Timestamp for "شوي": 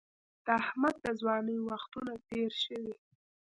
2.63-2.95